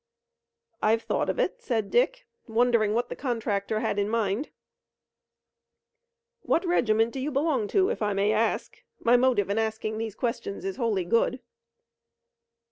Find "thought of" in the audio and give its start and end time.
1.03-1.37